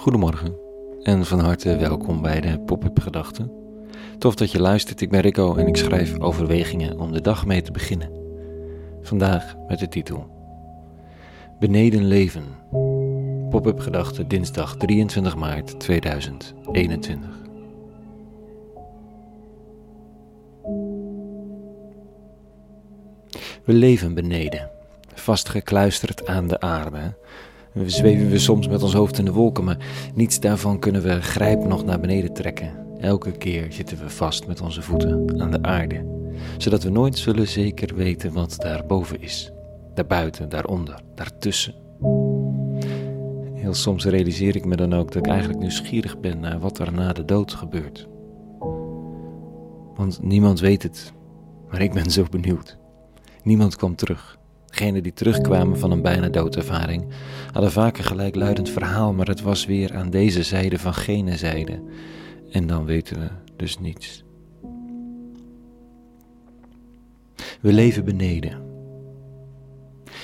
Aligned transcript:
Goedemorgen 0.00 0.58
en 1.02 1.26
van 1.26 1.40
harte 1.40 1.76
welkom 1.76 2.22
bij 2.22 2.40
de 2.40 2.60
Pop-up 2.60 2.98
Gedachten. 3.00 3.52
Tof 4.18 4.34
dat 4.34 4.52
je 4.52 4.60
luistert, 4.60 5.00
ik 5.00 5.10
ben 5.10 5.20
Rico 5.20 5.56
en 5.56 5.66
ik 5.66 5.76
schrijf 5.76 6.20
overwegingen 6.20 6.98
om 6.98 7.12
de 7.12 7.20
dag 7.20 7.46
mee 7.46 7.62
te 7.62 7.72
beginnen. 7.72 8.10
Vandaag 9.02 9.54
met 9.68 9.78
de 9.78 9.88
titel 9.88 10.26
Beneden 11.58 12.04
leven. 12.04 12.44
Pop-up 13.50 13.78
Gedachten 13.78 14.28
dinsdag 14.28 14.76
23 14.76 15.36
maart 15.36 15.80
2021. 15.80 17.28
We 23.64 23.72
leven 23.72 24.14
beneden, 24.14 24.70
vastgekluisterd 25.14 26.26
aan 26.26 26.48
de 26.48 26.60
aarde 26.60 27.14
we 27.72 27.90
zweven 27.90 28.30
we 28.30 28.38
soms 28.38 28.68
met 28.68 28.82
ons 28.82 28.92
hoofd 28.92 29.18
in 29.18 29.24
de 29.24 29.32
wolken, 29.32 29.64
maar 29.64 29.76
niets 30.14 30.40
daarvan 30.40 30.78
kunnen 30.78 31.02
we 31.02 31.22
grijpen 31.22 31.68
nog 31.68 31.84
naar 31.84 32.00
beneden 32.00 32.32
trekken. 32.32 32.86
Elke 32.98 33.30
keer 33.30 33.72
zitten 33.72 33.98
we 33.98 34.10
vast 34.10 34.46
met 34.46 34.60
onze 34.60 34.82
voeten 34.82 35.40
aan 35.40 35.50
de 35.50 35.62
aarde, 35.62 36.04
zodat 36.58 36.82
we 36.82 36.90
nooit 36.90 37.18
zullen 37.18 37.48
zeker 37.48 37.94
weten 37.94 38.32
wat 38.32 38.56
daarboven 38.58 39.22
is. 39.22 39.52
Daarbuiten, 39.94 40.48
daaronder, 40.48 41.02
daartussen. 41.14 41.74
Heel 43.54 43.74
soms 43.74 44.04
realiseer 44.04 44.56
ik 44.56 44.64
me 44.64 44.76
dan 44.76 44.94
ook 44.94 45.12
dat 45.12 45.24
ik 45.24 45.30
eigenlijk 45.30 45.60
nieuwsgierig 45.60 46.20
ben 46.20 46.40
naar 46.40 46.58
wat 46.58 46.78
er 46.78 46.92
na 46.92 47.12
de 47.12 47.24
dood 47.24 47.52
gebeurt. 47.52 48.08
Want 49.94 50.22
niemand 50.22 50.60
weet 50.60 50.82
het, 50.82 51.12
maar 51.70 51.80
ik 51.80 51.92
ben 51.92 52.10
zo 52.10 52.24
benieuwd. 52.30 52.78
Niemand 53.42 53.76
kwam 53.76 53.96
terug. 53.96 54.39
Degenen 54.70 55.02
die 55.02 55.12
terugkwamen 55.12 55.78
van 55.78 55.90
een 55.90 56.02
bijna 56.02 56.28
doodervaring 56.28 57.06
hadden 57.52 57.72
vaker 57.72 58.04
gelijkluidend 58.04 58.70
verhaal, 58.70 59.12
maar 59.12 59.26
het 59.26 59.40
was 59.40 59.66
weer 59.66 59.94
aan 59.94 60.10
deze 60.10 60.42
zijde 60.42 60.78
van 60.78 60.94
gene 60.94 61.36
zijde. 61.36 61.82
En 62.50 62.66
dan 62.66 62.84
weten 62.84 63.20
we 63.20 63.28
dus 63.56 63.78
niets. 63.78 64.24
We 67.60 67.72
leven 67.72 68.04
beneden. 68.04 68.68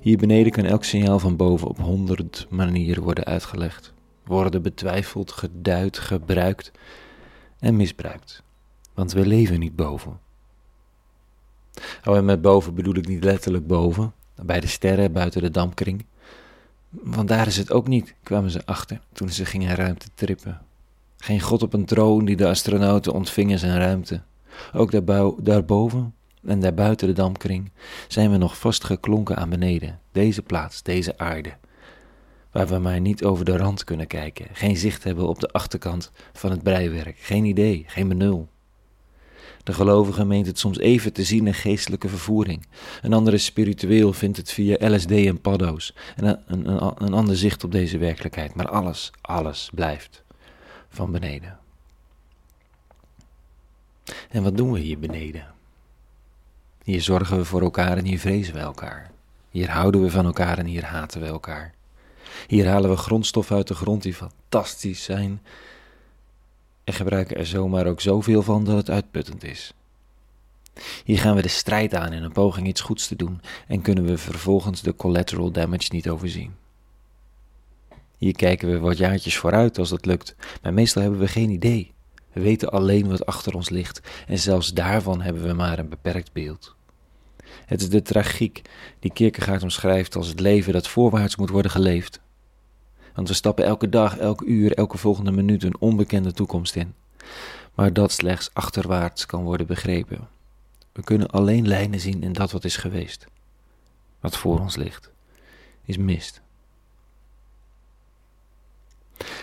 Hier 0.00 0.16
beneden 0.16 0.52
kan 0.52 0.64
elk 0.64 0.84
signaal 0.84 1.18
van 1.18 1.36
boven 1.36 1.68
op 1.68 1.78
honderd 1.78 2.46
manieren 2.50 3.02
worden 3.02 3.24
uitgelegd, 3.24 3.92
worden 4.24 4.62
betwijfeld, 4.62 5.32
geduid, 5.32 5.98
gebruikt 5.98 6.72
en 7.58 7.76
misbruikt. 7.76 8.42
Want 8.94 9.12
we 9.12 9.26
leven 9.26 9.58
niet 9.58 9.76
boven. 9.76 10.18
Oh, 12.04 12.16
en 12.16 12.24
met 12.24 12.42
boven 12.42 12.74
bedoel 12.74 12.96
ik 12.96 13.08
niet 13.08 13.24
letterlijk 13.24 13.66
boven, 13.66 14.12
bij 14.42 14.60
de 14.60 14.66
sterren 14.66 15.12
buiten 15.12 15.42
de 15.42 15.50
dampkring. 15.50 16.04
Want 16.88 17.28
daar 17.28 17.46
is 17.46 17.56
het 17.56 17.72
ook 17.72 17.88
niet, 17.88 18.14
kwamen 18.22 18.50
ze 18.50 18.66
achter 18.66 19.00
toen 19.12 19.28
ze 19.28 19.44
gingen 19.44 19.74
ruimte 19.74 20.08
trippen. 20.14 20.60
Geen 21.16 21.40
god 21.40 21.62
op 21.62 21.72
een 21.72 21.84
troon 21.84 22.24
die 22.24 22.36
de 22.36 22.48
astronauten 22.48 23.12
ontvingen 23.12 23.58
zijn 23.58 23.78
ruimte. 23.78 24.20
Ook 24.72 24.90
daarboven 25.44 26.14
en 26.44 26.60
daarbuiten 26.60 27.06
de 27.06 27.12
dampkring 27.12 27.70
zijn 28.08 28.30
we 28.30 28.36
nog 28.36 28.58
vastgeklonken 28.58 29.36
aan 29.36 29.50
beneden, 29.50 30.00
deze 30.12 30.42
plaats, 30.42 30.82
deze 30.82 31.18
aarde. 31.18 31.52
Waar 32.50 32.66
we 32.66 32.78
maar 32.78 33.00
niet 33.00 33.24
over 33.24 33.44
de 33.44 33.56
rand 33.56 33.84
kunnen 33.84 34.06
kijken, 34.06 34.46
geen 34.52 34.76
zicht 34.76 35.04
hebben 35.04 35.28
op 35.28 35.40
de 35.40 35.48
achterkant 35.48 36.10
van 36.32 36.50
het 36.50 36.62
breiwerk, 36.62 37.18
geen 37.18 37.44
idee, 37.44 37.84
geen 37.86 38.08
benul. 38.08 38.48
De 39.62 39.72
gelovige 39.72 40.24
meent 40.24 40.46
het 40.46 40.58
soms 40.58 40.78
even 40.78 41.12
te 41.12 41.24
zien 41.24 41.46
in 41.46 41.54
geestelijke 41.54 42.08
vervoering. 42.08 42.66
Een 43.02 43.12
andere 43.12 43.38
spiritueel 43.38 44.12
vindt 44.12 44.36
het 44.36 44.52
via 44.52 44.88
LSD 44.94 45.10
en 45.10 45.40
paddo's. 45.40 45.94
En 46.16 46.24
een, 46.24 46.68
een, 46.68 46.92
een 46.96 47.12
ander 47.12 47.36
zicht 47.36 47.64
op 47.64 47.72
deze 47.72 47.98
werkelijkheid. 47.98 48.54
Maar 48.54 48.68
alles, 48.68 49.10
alles 49.20 49.70
blijft 49.74 50.22
van 50.88 51.12
beneden. 51.12 51.58
En 54.30 54.42
wat 54.42 54.56
doen 54.56 54.72
we 54.72 54.78
hier 54.78 54.98
beneden? 54.98 55.46
Hier 56.82 57.02
zorgen 57.02 57.36
we 57.36 57.44
voor 57.44 57.62
elkaar 57.62 57.96
en 57.96 58.04
hier 58.04 58.18
vrezen 58.18 58.54
we 58.54 58.60
elkaar. 58.60 59.10
Hier 59.50 59.70
houden 59.70 60.02
we 60.02 60.10
van 60.10 60.24
elkaar 60.26 60.58
en 60.58 60.66
hier 60.66 60.84
haten 60.84 61.20
we 61.20 61.26
elkaar. 61.26 61.74
Hier 62.46 62.68
halen 62.68 62.90
we 62.90 62.96
grondstoffen 62.96 63.56
uit 63.56 63.68
de 63.68 63.74
grond 63.74 64.02
die 64.02 64.14
fantastisch 64.14 65.02
zijn 65.02 65.40
en 66.84 66.92
gebruiken 66.92 67.36
er 67.36 67.46
zomaar 67.46 67.86
ook 67.86 68.00
zoveel 68.00 68.42
van 68.42 68.64
dat 68.64 68.76
het 68.76 68.90
uitputtend 68.90 69.44
is. 69.44 69.74
Hier 71.04 71.18
gaan 71.18 71.36
we 71.36 71.42
de 71.42 71.48
strijd 71.48 71.94
aan 71.94 72.12
in 72.12 72.22
een 72.22 72.32
poging 72.32 72.66
iets 72.66 72.80
goeds 72.80 73.06
te 73.06 73.16
doen 73.16 73.40
en 73.66 73.82
kunnen 73.82 74.04
we 74.04 74.18
vervolgens 74.18 74.82
de 74.82 74.96
collateral 74.96 75.50
damage 75.50 75.88
niet 75.92 76.08
overzien. 76.08 76.54
Hier 78.18 78.36
kijken 78.36 78.70
we 78.70 78.78
wat 78.78 78.98
jaartjes 78.98 79.36
vooruit 79.36 79.78
als 79.78 79.88
dat 79.88 80.06
lukt, 80.06 80.36
maar 80.62 80.74
meestal 80.74 81.02
hebben 81.02 81.20
we 81.20 81.28
geen 81.28 81.50
idee. 81.50 81.92
We 82.32 82.40
weten 82.40 82.70
alleen 82.70 83.08
wat 83.08 83.26
achter 83.26 83.54
ons 83.54 83.68
ligt 83.68 84.00
en 84.26 84.38
zelfs 84.38 84.72
daarvan 84.72 85.20
hebben 85.20 85.42
we 85.42 85.52
maar 85.52 85.78
een 85.78 85.88
beperkt 85.88 86.32
beeld. 86.32 86.74
Het 87.66 87.80
is 87.80 87.88
de 87.88 88.02
tragiek 88.02 88.62
die 88.98 89.12
Kierkegaard 89.12 89.62
omschrijft 89.62 90.16
als 90.16 90.28
het 90.28 90.40
leven 90.40 90.72
dat 90.72 90.88
voorwaarts 90.88 91.36
moet 91.36 91.50
worden 91.50 91.70
geleefd, 91.70 92.20
want 93.20 93.32
we 93.32 93.38
stappen 93.38 93.64
elke 93.64 93.88
dag, 93.88 94.18
elke 94.18 94.44
uur, 94.44 94.72
elke 94.72 94.98
volgende 94.98 95.30
minuut 95.30 95.62
een 95.62 95.80
onbekende 95.80 96.32
toekomst 96.32 96.74
in. 96.74 96.94
Maar 97.74 97.92
dat 97.92 98.12
slechts 98.12 98.50
achterwaarts 98.52 99.26
kan 99.26 99.42
worden 99.42 99.66
begrepen. 99.66 100.28
We 100.92 101.02
kunnen 101.02 101.30
alleen 101.30 101.68
lijnen 101.68 102.00
zien 102.00 102.22
in 102.22 102.32
dat 102.32 102.50
wat 102.50 102.64
is 102.64 102.76
geweest. 102.76 103.26
Wat 104.20 104.36
voor 104.36 104.60
ons 104.60 104.76
ligt, 104.76 105.10
is 105.84 105.96
mist. 105.96 106.40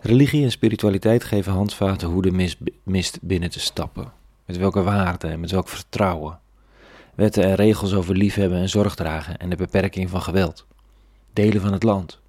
Religie 0.00 0.44
en 0.44 0.50
spiritualiteit 0.50 1.24
geven 1.24 1.52
handvaten 1.52 2.08
hoe 2.08 2.22
de 2.22 2.56
mist 2.84 3.18
binnen 3.22 3.50
te 3.50 3.60
stappen. 3.60 4.12
Met 4.44 4.56
welke 4.56 4.82
waarden 4.82 5.30
en 5.30 5.40
met 5.40 5.50
welk 5.50 5.68
vertrouwen. 5.68 6.38
Wetten 7.14 7.44
en 7.44 7.54
regels 7.54 7.94
over 7.94 8.16
liefhebben 8.16 8.58
en 8.58 8.68
zorg 8.68 8.94
dragen 8.94 9.38
en 9.38 9.50
de 9.50 9.56
beperking 9.56 10.10
van 10.10 10.22
geweld. 10.22 10.66
Delen 11.32 11.60
van 11.60 11.72
het 11.72 11.82
land 11.82 12.20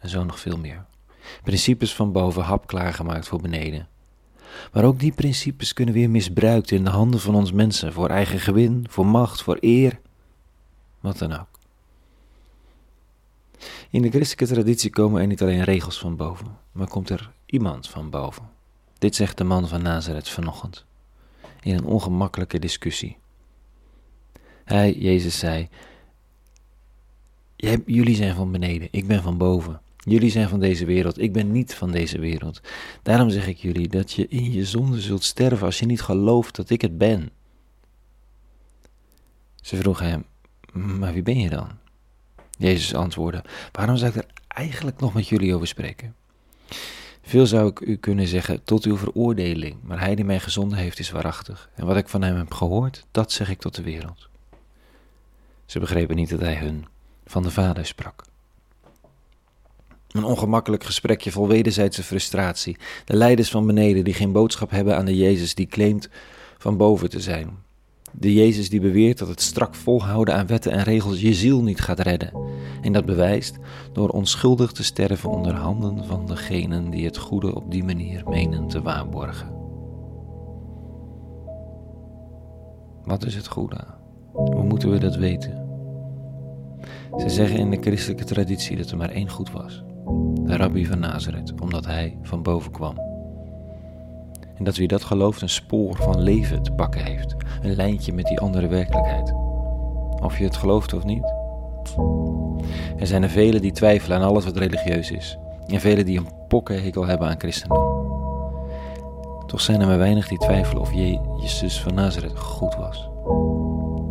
en 0.00 0.08
zo 0.08 0.24
nog 0.24 0.40
veel 0.40 0.58
meer. 0.58 0.84
Principes 1.42 1.94
van 1.94 2.12
boven 2.12 2.42
hap 2.42 2.66
klaargemaakt 2.66 3.28
voor 3.28 3.40
beneden. 3.40 3.88
Maar 4.72 4.84
ook 4.84 4.98
die 4.98 5.12
principes 5.12 5.72
kunnen 5.72 5.94
weer 5.94 6.10
misbruikt 6.10 6.70
in 6.70 6.84
de 6.84 6.90
handen 6.90 7.20
van 7.20 7.34
ons 7.34 7.52
mensen 7.52 7.92
voor 7.92 8.08
eigen 8.08 8.40
gewin, 8.40 8.86
voor 8.88 9.06
macht, 9.06 9.42
voor 9.42 9.56
eer, 9.60 10.00
wat 11.00 11.18
dan 11.18 11.32
ook. 11.32 11.48
In 13.90 14.02
de 14.02 14.10
christelijke 14.10 14.54
traditie 14.54 14.90
komen 14.90 15.20
er 15.20 15.26
niet 15.26 15.42
alleen 15.42 15.64
regels 15.64 15.98
van 15.98 16.16
boven, 16.16 16.46
maar 16.72 16.88
komt 16.88 17.10
er 17.10 17.30
iemand 17.46 17.88
van 17.88 18.10
boven. 18.10 18.50
Dit 18.98 19.14
zegt 19.14 19.38
de 19.38 19.44
man 19.44 19.68
van 19.68 19.82
Nazareth 19.82 20.28
vanochtend, 20.28 20.84
in 21.60 21.74
een 21.74 21.84
ongemakkelijke 21.84 22.58
discussie. 22.58 23.16
Hij, 24.64 24.92
Jezus, 24.92 25.38
zei: 25.38 25.68
Jullie 27.86 28.14
zijn 28.14 28.34
van 28.34 28.52
beneden, 28.52 28.88
ik 28.90 29.06
ben 29.06 29.22
van 29.22 29.38
boven. 29.38 29.80
Jullie 30.04 30.30
zijn 30.30 30.48
van 30.48 30.60
deze 30.60 30.84
wereld, 30.84 31.20
ik 31.20 31.32
ben 31.32 31.52
niet 31.52 31.74
van 31.74 31.90
deze 31.90 32.18
wereld. 32.18 32.60
Daarom 33.02 33.30
zeg 33.30 33.46
ik 33.46 33.56
jullie 33.56 33.88
dat 33.88 34.12
je 34.12 34.28
in 34.28 34.52
je 34.52 34.64
zonde 34.64 35.00
zult 35.00 35.24
sterven 35.24 35.66
als 35.66 35.78
je 35.78 35.86
niet 35.86 36.02
gelooft 36.02 36.56
dat 36.56 36.70
ik 36.70 36.80
het 36.80 36.98
ben. 36.98 37.30
Ze 39.60 39.76
vroeg 39.76 39.98
hem, 39.98 40.24
maar 40.72 41.12
wie 41.12 41.22
ben 41.22 41.38
je 41.38 41.48
dan? 41.48 41.68
Jezus 42.58 42.94
antwoordde, 42.94 43.44
waarom 43.72 43.96
zou 43.96 44.10
ik 44.10 44.16
er 44.16 44.30
eigenlijk 44.48 45.00
nog 45.00 45.14
met 45.14 45.28
jullie 45.28 45.54
over 45.54 45.66
spreken? 45.66 46.14
Veel 47.22 47.46
zou 47.46 47.70
ik 47.70 47.80
u 47.80 47.96
kunnen 47.96 48.26
zeggen 48.26 48.64
tot 48.64 48.84
uw 48.84 48.96
veroordeling, 48.96 49.76
maar 49.82 50.00
hij 50.00 50.14
die 50.14 50.24
mij 50.24 50.40
gezonden 50.40 50.78
heeft 50.78 50.98
is 50.98 51.10
waarachtig. 51.10 51.70
En 51.74 51.86
wat 51.86 51.96
ik 51.96 52.08
van 52.08 52.22
hem 52.22 52.36
heb 52.36 52.54
gehoord, 52.54 53.06
dat 53.10 53.32
zeg 53.32 53.50
ik 53.50 53.60
tot 53.60 53.74
de 53.74 53.82
wereld. 53.82 54.28
Ze 55.66 55.78
begrepen 55.78 56.16
niet 56.16 56.30
dat 56.30 56.40
hij 56.40 56.56
hun 56.56 56.86
van 57.24 57.42
de 57.42 57.50
Vader 57.50 57.86
sprak. 57.86 58.24
Een 60.10 60.24
ongemakkelijk 60.24 60.84
gesprekje 60.84 61.30
vol 61.30 61.48
wederzijdse 61.48 62.02
frustratie. 62.02 62.76
De 63.04 63.16
leiders 63.16 63.50
van 63.50 63.66
beneden 63.66 64.04
die 64.04 64.14
geen 64.14 64.32
boodschap 64.32 64.70
hebben 64.70 64.96
aan 64.96 65.04
de 65.04 65.16
Jezus 65.16 65.54
die 65.54 65.66
claimt 65.66 66.08
van 66.58 66.76
boven 66.76 67.10
te 67.10 67.20
zijn. 67.20 67.50
De 68.12 68.34
Jezus 68.34 68.70
die 68.70 68.80
beweert 68.80 69.18
dat 69.18 69.28
het 69.28 69.40
strak 69.40 69.74
volhouden 69.74 70.34
aan 70.34 70.46
wetten 70.46 70.72
en 70.72 70.82
regels 70.82 71.20
je 71.20 71.34
ziel 71.34 71.62
niet 71.62 71.80
gaat 71.80 72.00
redden. 72.00 72.32
En 72.82 72.92
dat 72.92 73.04
bewijst 73.04 73.58
door 73.92 74.08
onschuldig 74.08 74.72
te 74.72 74.84
sterven 74.84 75.30
onder 75.30 75.54
handen 75.54 76.04
van 76.04 76.26
degenen 76.26 76.90
die 76.90 77.04
het 77.04 77.16
goede 77.16 77.54
op 77.54 77.70
die 77.70 77.84
manier 77.84 78.22
menen 78.28 78.68
te 78.68 78.82
waarborgen. 78.82 79.58
Wat 83.04 83.24
is 83.24 83.34
het 83.34 83.46
goede? 83.46 83.84
Hoe 84.32 84.64
moeten 84.64 84.90
we 84.90 84.98
dat 84.98 85.16
weten? 85.16 85.68
Ze 87.18 87.28
zeggen 87.28 87.58
in 87.58 87.70
de 87.70 87.80
christelijke 87.80 88.24
traditie 88.24 88.76
dat 88.76 88.90
er 88.90 88.96
maar 88.96 89.10
één 89.10 89.30
goed 89.30 89.50
was 89.50 89.82
de 90.50 90.56
rabbi 90.56 90.86
van 90.86 90.98
Nazareth, 90.98 91.60
omdat 91.60 91.86
hij 91.86 92.18
van 92.22 92.42
boven 92.42 92.72
kwam. 92.72 92.98
En 94.54 94.64
dat 94.64 94.76
wie 94.76 94.88
dat 94.88 95.04
gelooft 95.04 95.42
een 95.42 95.48
spoor 95.48 95.96
van 95.96 96.20
leven 96.20 96.62
te 96.62 96.72
pakken 96.72 97.04
heeft, 97.04 97.36
een 97.62 97.74
lijntje 97.74 98.12
met 98.12 98.26
die 98.26 98.40
andere 98.40 98.66
werkelijkheid. 98.66 99.32
Of 100.22 100.38
je 100.38 100.44
het 100.44 100.56
gelooft 100.56 100.92
of 100.92 101.04
niet. 101.04 101.32
Er 102.96 103.06
zijn 103.06 103.22
er 103.22 103.30
velen 103.30 103.60
die 103.60 103.72
twijfelen 103.72 104.18
aan 104.18 104.28
alles 104.28 104.44
wat 104.44 104.56
religieus 104.56 105.10
is, 105.10 105.38
En 105.66 105.80
velen 105.80 106.04
die 106.04 106.18
een 106.18 106.28
pokkenhekel 106.48 107.06
hebben 107.06 107.28
aan 107.28 107.38
christendom. 107.38 108.08
Toch 109.46 109.60
zijn 109.60 109.80
er 109.80 109.86
maar 109.86 109.98
weinig 109.98 110.28
die 110.28 110.38
twijfelen 110.38 110.82
of 110.82 110.92
Jezus 110.92 111.80
van 111.80 111.94
Nazareth 111.94 112.38
goed 112.38 112.74
was. 112.74 113.10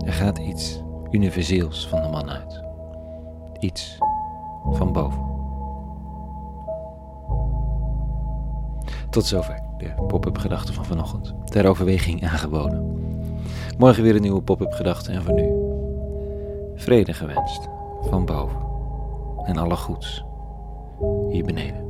Er 0.05 0.13
gaat 0.13 0.37
iets 0.37 0.81
universeels 1.11 1.87
van 1.87 2.01
de 2.01 2.07
man 2.07 2.29
uit. 2.29 2.63
Iets 3.59 3.97
van 4.71 4.93
boven. 4.93 5.38
Tot 9.09 9.25
zover 9.25 9.59
de 9.77 9.93
pop-up 10.07 10.37
gedachte 10.37 10.73
van 10.73 10.85
vanochtend. 10.85 11.33
Ter 11.45 11.67
overweging 11.67 12.23
aangeboden. 12.23 12.97
Morgen 13.77 14.03
weer 14.03 14.15
een 14.15 14.21
nieuwe 14.21 14.41
pop-up 14.41 14.71
gedachte 14.71 15.11
en 15.11 15.23
voor 15.23 15.33
nu 15.33 15.49
vrede 16.75 17.13
gewenst 17.13 17.67
van 18.01 18.25
boven 18.25 18.59
en 19.45 19.57
alle 19.57 19.75
goeds 19.75 20.23
hier 21.29 21.45
beneden. 21.45 21.88